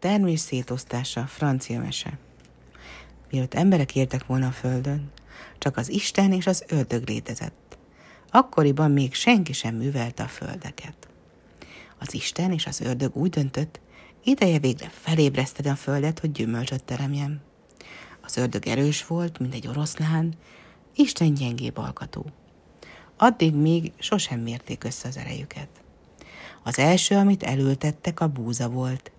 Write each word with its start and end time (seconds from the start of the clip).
termés 0.00 0.40
szétosztása, 0.40 1.26
francia 1.26 1.80
mese. 1.80 2.18
Mielőtt 3.30 3.54
emberek 3.54 3.96
éltek 3.96 4.26
volna 4.26 4.46
a 4.46 4.50
földön, 4.50 5.10
csak 5.58 5.76
az 5.76 5.88
Isten 5.88 6.32
és 6.32 6.46
az 6.46 6.64
ördög 6.68 7.08
létezett. 7.08 7.78
Akkoriban 8.30 8.90
még 8.90 9.14
senki 9.14 9.52
sem 9.52 9.74
művelte 9.74 10.22
a 10.22 10.28
földeket. 10.28 11.08
Az 11.98 12.14
Isten 12.14 12.52
és 12.52 12.66
az 12.66 12.80
ördög 12.80 13.16
úgy 13.16 13.30
döntött, 13.30 13.80
ideje 14.24 14.58
végre 14.58 14.88
felébreszteni 14.88 15.68
a 15.68 15.74
földet, 15.74 16.18
hogy 16.18 16.32
gyümölcsöt 16.32 16.84
teremjen. 16.84 17.40
Az 18.20 18.36
ördög 18.36 18.66
erős 18.66 19.06
volt, 19.06 19.38
mint 19.38 19.54
egy 19.54 19.66
oroszlán, 19.66 20.34
Isten 20.94 21.34
gyengébb 21.34 21.76
alkatú. 21.76 22.24
Addig 23.16 23.54
még 23.54 23.92
sosem 23.98 24.40
mérték 24.40 24.84
össze 24.84 25.08
az 25.08 25.16
erejüket. 25.16 25.68
Az 26.62 26.78
első, 26.78 27.16
amit 27.16 27.42
elültettek, 27.42 28.20
a 28.20 28.28
búza 28.28 28.68
volt. 28.68 29.12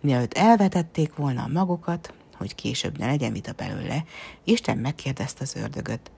Mielőtt 0.00 0.34
elvetették 0.34 1.14
volna 1.14 1.42
a 1.42 1.48
magokat, 1.48 2.14
hogy 2.36 2.54
később 2.54 2.98
ne 2.98 3.06
legyen 3.06 3.32
vita 3.32 3.52
belőle, 3.52 4.04
Isten 4.44 4.78
megkérdezte 4.78 5.42
az 5.42 5.56
ördögöt. 5.56 6.10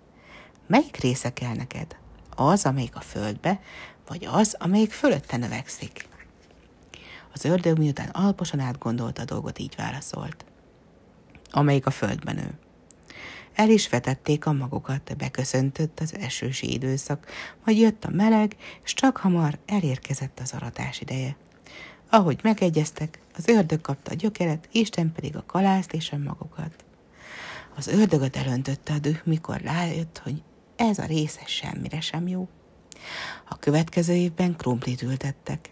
Melyik 0.66 0.96
része 0.96 1.32
kell 1.32 1.54
neked? 1.54 1.96
Az, 2.36 2.64
amelyik 2.64 2.96
a 2.96 3.00
földbe, 3.00 3.60
vagy 4.08 4.28
az, 4.30 4.56
amelyik 4.58 4.92
fölötte 4.92 5.36
növekszik? 5.36 6.08
Az 7.34 7.44
ördög 7.44 7.78
miután 7.78 8.08
alaposan 8.08 8.60
átgondolta 8.60 9.22
a 9.22 9.24
dolgot, 9.24 9.58
így 9.58 9.74
válaszolt. 9.76 10.44
Amelyik 11.50 11.86
a 11.86 11.90
földben 11.90 12.34
nő. 12.34 12.58
El 13.54 13.70
is 13.70 13.88
vetették 13.88 14.46
a 14.46 14.52
magokat, 14.52 15.16
beköszöntött 15.16 16.00
az 16.00 16.14
esősi 16.16 16.72
időszak, 16.72 17.26
majd 17.64 17.78
jött 17.78 18.04
a 18.04 18.10
meleg, 18.10 18.56
és 18.84 18.94
csak 18.94 19.16
hamar 19.16 19.58
elérkezett 19.66 20.40
az 20.40 20.52
aratás 20.52 21.00
ideje. 21.00 21.36
Ahogy 22.10 22.40
megegyeztek, 22.42 23.18
az 23.36 23.48
ördög 23.48 23.80
kapta 23.80 24.10
a 24.10 24.14
gyökeret, 24.14 24.68
Isten 24.72 25.12
pedig 25.12 25.36
a 25.36 25.44
kalászt 25.46 25.92
és 25.92 26.12
a 26.12 26.16
magokat. 26.16 26.84
Az 27.76 27.86
ördögöt 27.86 28.36
elöntötte 28.36 28.92
a 28.92 28.98
düh, 28.98 29.18
mikor 29.24 29.60
rájött, 29.60 30.20
hogy 30.24 30.42
ez 30.76 30.98
a 30.98 31.04
része 31.04 31.42
semmire 31.46 32.00
sem 32.00 32.28
jó. 32.28 32.48
A 33.48 33.58
következő 33.58 34.12
évben 34.12 34.56
krumplit 34.56 35.02
ültettek. 35.02 35.70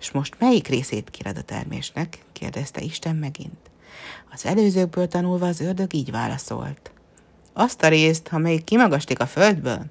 És 0.00 0.10
most 0.10 0.36
melyik 0.38 0.68
részét 0.68 1.10
kired 1.10 1.36
a 1.38 1.42
termésnek? 1.42 2.18
kérdezte 2.32 2.80
Isten 2.80 3.16
megint. 3.16 3.70
Az 4.32 4.44
előzőkből 4.44 5.08
tanulva 5.08 5.46
az 5.46 5.60
ördög 5.60 5.94
így 5.94 6.10
válaszolt. 6.10 6.92
Azt 7.52 7.82
a 7.82 7.88
részt, 7.88 8.28
amelyik 8.28 8.64
kimagaslik 8.64 9.20
a 9.20 9.26
földből, 9.26 9.84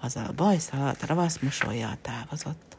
azzal 0.00 0.24
a 0.26 0.32
bajszalat 0.32 1.06
ravasz 1.06 1.38
mosolya 1.38 1.98
távozott. 2.02 2.76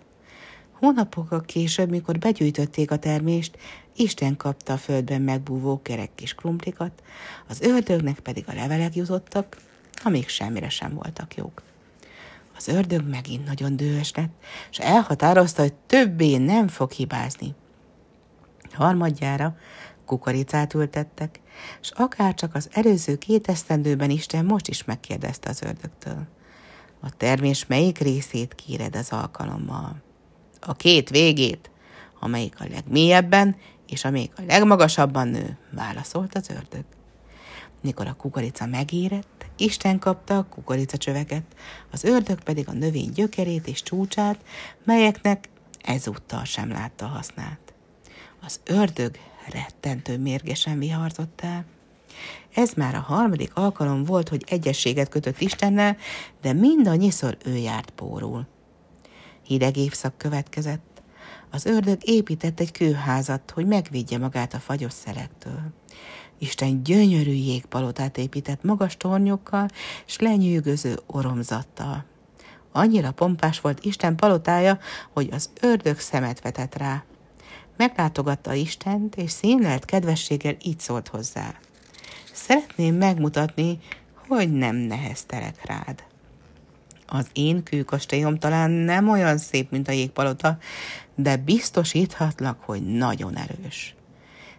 Hónapokkal 0.82 1.42
később, 1.42 1.90
mikor 1.90 2.18
begyűjtötték 2.18 2.92
a 2.92 2.98
termést, 2.98 3.58
Isten 3.96 4.38
kapta 4.38 4.74
a 4.74 4.78
földben 4.78 5.22
megbúvó 5.22 5.82
kerek 5.82 6.16
kis 6.16 6.34
krumplikat, 6.34 7.04
az 7.48 7.62
ördögnek 7.62 8.20
pedig 8.20 8.44
a 8.48 8.54
levelek 8.54 8.96
jutottak, 8.96 9.58
amik 10.04 10.28
semmire 10.28 10.70
sem 10.70 10.94
voltak 10.94 11.36
jók. 11.36 11.64
Az 12.58 12.68
ördög 12.68 13.10
megint 13.10 13.46
nagyon 13.46 13.76
dühös 13.76 14.12
lett, 14.16 14.34
és 14.72 14.78
elhatározta, 14.78 15.62
hogy 15.62 15.74
többé 15.74 16.38
nem 16.38 16.68
fog 16.68 16.92
hibázni. 16.92 17.56
Harmadjára 18.72 19.58
kukoricát 20.06 20.74
ültettek, 20.74 21.40
és 21.82 21.92
akár 21.92 22.34
csak 22.34 22.56
az 22.56 22.70
előző 22.72 23.18
két 23.18 23.48
esztendőben 23.48 24.10
Isten 24.10 24.46
most 24.46 24.68
is 24.68 24.84
megkérdezte 24.84 25.50
az 25.50 25.62
ördögtől. 25.62 26.28
A 27.00 27.10
termés 27.18 27.66
melyik 27.66 27.98
részét 27.98 28.56
kéred 28.56 28.96
az 28.96 29.12
alkalommal? 29.12 30.02
A 30.66 30.74
két 30.74 31.10
végét, 31.10 31.70
amelyik 32.20 32.56
a 32.60 32.68
legmélyebben 32.70 33.56
és 33.88 34.06
amelyik 34.06 34.32
a 34.38 34.42
legmagasabban 34.48 35.28
nő, 35.28 35.58
válaszolt 35.72 36.36
az 36.36 36.50
ördög. 36.50 36.84
Mikor 37.82 38.08
a 38.08 38.14
kukorica 38.14 38.66
megérett, 38.66 39.46
Isten 39.58 40.00
kapta 40.00 40.38
a 40.38 40.46
kukoricacsöveket, 40.50 41.44
az 41.92 42.04
ördög 42.04 42.44
pedig 42.44 42.68
a 42.68 42.74
növény 42.74 43.12
gyökerét 43.12 43.68
és 43.68 43.84
csúcsát, 43.84 44.40
melyeknek 44.84 45.50
ezúttal 45.82 46.44
sem 46.44 46.70
látta 46.70 47.06
hasznát. 47.06 47.74
Az 48.42 48.60
ördög 48.66 49.18
rettentő 49.52 50.18
mérgesen 50.18 50.80
viharzott 50.80 51.42
el. 51.42 51.66
Ez 52.54 52.74
már 52.74 52.96
a 52.96 53.00
harmadik 53.00 53.52
alkalom 53.54 54.04
volt, 54.04 54.30
hogy 54.30 54.44
egyességet 54.48 55.10
kötött 55.10 55.40
Istennel, 55.40 55.98
de 56.42 56.54
mindannyiszor 56.54 57.38
ő 57.46 57.56
járt 57.56 57.90
pórul. 57.90 58.48
Hideg 59.52 59.78
évszak 59.78 60.18
következett. 60.18 61.02
Az 61.50 61.66
ördög 61.66 61.98
épített 62.04 62.60
egy 62.60 62.72
kőházat, 62.72 63.52
hogy 63.52 63.66
megvédje 63.66 64.18
magát 64.18 64.54
a 64.54 64.60
fagyos 64.60 64.94
szelektől. 64.94 65.62
Isten 66.38 66.84
gyönyörű 66.84 67.32
jégpalotát 67.32 68.18
épített 68.18 68.64
magas 68.64 68.98
tornyokkal 68.98 69.68
és 70.08 70.20
lenyűgöző 70.20 71.00
oromzattal. 71.06 72.06
Annyira 72.72 73.12
pompás 73.12 73.60
volt 73.60 73.86
Isten 73.86 74.16
palotája, 74.16 74.80
hogy 75.14 75.30
az 75.32 75.50
ördög 75.62 76.00
szemet 76.00 76.42
vetett 76.42 76.78
rá. 76.78 77.04
Meglátogatta 77.78 78.54
Istent, 78.54 79.16
és 79.16 79.32
színlelt 79.32 79.86
kedvességgel 79.86 80.56
így 80.64 80.80
szólt 80.80 81.08
hozzá. 81.08 81.56
Szeretném 82.34 82.96
megmutatni, 82.96 83.80
hogy 84.28 84.52
nem 84.52 84.76
neheztelek 84.76 85.66
rád. 85.66 86.11
Az 87.14 87.28
én 87.34 87.64
kőkastélyom 87.64 88.38
talán 88.38 88.72
nem 88.72 89.10
olyan 89.10 89.38
szép, 89.38 89.72
mint 89.72 89.88
a 89.88 89.92
jégpalota, 89.92 90.58
de 91.16 91.38
biztosíthatlak, 91.38 92.60
hogy 92.62 92.82
nagyon 92.86 93.38
erős. 93.38 93.96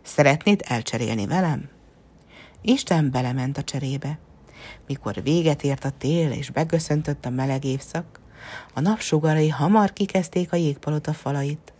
Szeretnéd 0.02 0.62
elcserélni 0.64 1.26
velem? 1.26 1.68
Isten 2.62 3.10
belement 3.10 3.58
a 3.58 3.62
cserébe. 3.62 4.18
Mikor 4.86 5.22
véget 5.22 5.62
ért 5.62 5.84
a 5.84 5.90
tél 5.98 6.30
és 6.30 6.50
beköszöntött 6.50 7.24
a 7.24 7.30
meleg 7.30 7.64
évszak, 7.64 8.20
a 8.74 8.80
napsugarai 8.80 9.48
hamar 9.48 9.92
kikezdték 9.92 10.52
a 10.52 10.56
jégpalota 10.56 11.12
falait. 11.12 11.72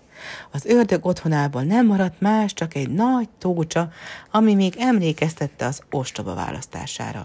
Az 0.51 0.65
ördög 0.65 1.07
otthonából 1.07 1.63
nem 1.63 1.87
maradt 1.87 2.21
más, 2.21 2.55
csak 2.55 2.75
egy 2.75 2.91
nagy 2.91 3.29
tócsa, 3.39 3.91
ami 4.31 4.55
még 4.55 4.75
emlékeztette 4.79 5.67
az 5.67 5.83
ostoba 5.91 6.35
választására. 6.35 7.25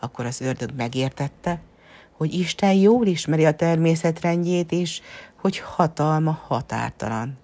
Akkor 0.00 0.26
az 0.26 0.40
ördög 0.40 0.70
megértette, 0.76 1.60
hogy 2.24 2.34
Isten 2.34 2.72
jól 2.72 3.06
ismeri 3.06 3.44
a 3.44 3.54
természetrendjét 3.54 4.72
is, 4.72 5.02
hogy 5.40 5.58
hatalma 5.58 6.40
határtalan. 6.46 7.38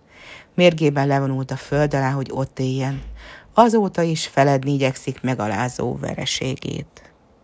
Mérgében 0.55 1.07
levonult 1.07 1.51
a 1.51 1.57
föld 1.57 1.95
alá, 1.95 2.11
hogy 2.11 2.31
ott 2.33 2.59
éljen. 2.59 3.03
Azóta 3.55 4.03
is 4.03 4.27
feledni 4.27 4.73
igyekszik 4.73 5.21
megalázó 5.21 5.97
vereségét. 5.97 7.10